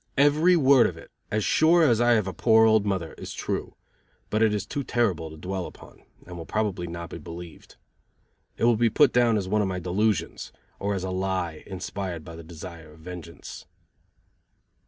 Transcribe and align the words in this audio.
Every 0.17 0.55
word 0.55 0.87
of 0.87 0.97
it, 0.97 1.11
as 1.29 1.45
sure 1.45 1.83
as 1.83 2.01
I 2.01 2.13
have 2.13 2.25
a 2.25 2.33
poor 2.33 2.65
old 2.65 2.87
mother, 2.87 3.13
is 3.19 3.35
true, 3.35 3.75
but 4.31 4.41
it 4.41 4.51
is 4.51 4.65
too 4.65 4.83
terrible 4.83 5.29
to 5.29 5.37
dwell 5.37 5.67
upon, 5.67 6.01
and 6.25 6.35
will 6.35 6.45
probably 6.47 6.87
not 6.87 7.11
be 7.11 7.19
believed. 7.19 7.75
It 8.57 8.63
will 8.63 8.77
be 8.77 8.89
put 8.89 9.13
down 9.13 9.37
as 9.37 9.47
one 9.47 9.61
of 9.61 9.67
my 9.67 9.77
delusions, 9.77 10.51
or 10.79 10.95
as 10.95 11.03
a 11.03 11.11
lie 11.11 11.63
inspired 11.67 12.25
by 12.25 12.35
the 12.35 12.43
desire 12.43 12.93
of 12.93 12.99
vengeance. 13.01 13.67